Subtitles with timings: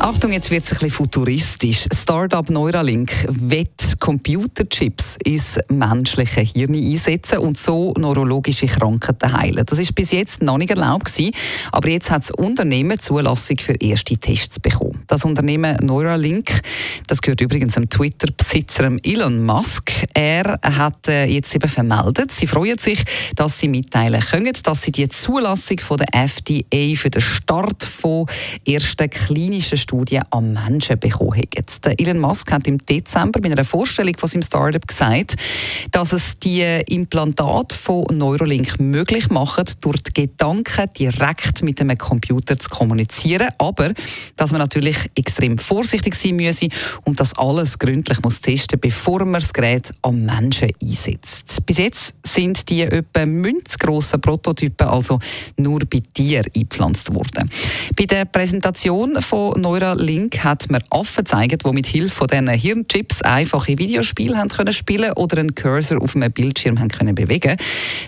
[0.00, 1.84] Achtung, jetzt wird es ein bisschen futuristisch.
[1.94, 9.62] Startup Neuralink wird Computerchips ins menschliche Hirn einsetzen und so neurologische Krankheiten heilen.
[9.66, 11.32] Das ist bis jetzt noch nicht erlaubt gewesen,
[11.70, 14.99] aber jetzt hat das Unternehmen Zulassung für erste Tests bekommen.
[15.10, 16.60] Das Unternehmen Neuralink,
[17.08, 19.90] das gehört übrigens dem Twitter-Besitzer Elon Musk.
[20.14, 23.02] Er hat äh, jetzt eben vermeldet, sie freuen sich,
[23.34, 28.26] dass sie mitteilen können, dass sie die Zulassung von der FDA für den Start von
[28.64, 31.94] ersten klinischen Studie am Menschen bekommen haben.
[31.98, 35.34] Elon Musk hat im Dezember bei einer Vorstellung von seinem Startup gesagt,
[35.90, 42.56] dass es die Implantate von Neurolink möglich macht, durch die Gedanken direkt mit einem Computer
[42.56, 43.92] zu kommunizieren, aber
[44.36, 46.68] dass man natürlich extrem vorsichtig sein müsse
[47.04, 51.64] und das alles gründlich muss testen, bevor man das Gerät am Menschen einsetzt.
[51.66, 55.18] Bis jetzt sind die etwa münzgrossen Prototypen also
[55.56, 57.50] nur bei Tieren eingepflanzt worden.
[57.96, 63.22] Bei der Präsentation von Neuralink hat man Affen gezeigt, die mit Hilfe von diesen Hirnchips
[63.22, 67.56] einfache Videospiele haben können spielen oder einen Cursor auf einem Bildschirm haben können bewegen.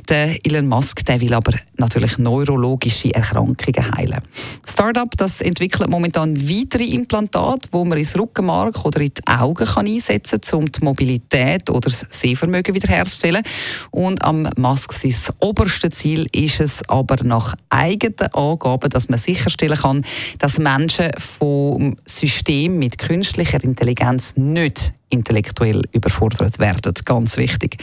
[0.09, 4.21] Der Elon Musk der will aber natürlich neurologische Erkrankungen heilen.
[4.67, 9.87] Startup das entwickelt momentan weitere Implantate, wo man ins Rückenmark oder in die Augen kann
[9.87, 13.43] einsetzen kann, um die Mobilität oder das Sehvermögen wiederherzustellen.
[13.91, 19.79] Und am Musk sein oberstes Ziel ist es aber nach eigenen Angaben, dass man sicherstellen
[19.79, 20.05] kann,
[20.39, 26.95] dass Menschen vom System mit künstlicher Intelligenz nicht intellektuell überfordert werden.
[27.05, 27.77] Ganz wichtig.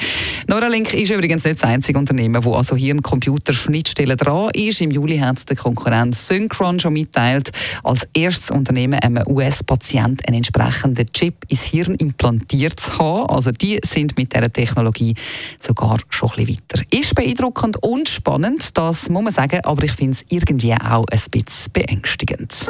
[0.48, 4.82] Neuralink ist übrigens nicht das einzige Unternehmen, wo also hier ein Computerschnittstelle dran ist.
[4.82, 7.52] Im Juli hat der Konkurrent Synchron schon mitteilt,
[7.84, 13.30] als erstes Unternehmen einem US-Patient einen entsprechenden Chip ins Hirn implantiert zu haben.
[13.30, 15.14] Also die sind mit dieser Technologie
[15.60, 16.84] sogar schon ein bisschen weiter.
[16.92, 21.20] Ist beeindruckend und spannend, das muss man sagen, aber ich finde es irgendwie auch ein
[21.32, 22.70] bisschen beängstigend.